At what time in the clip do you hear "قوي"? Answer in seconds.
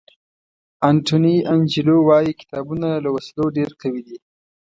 3.81-4.01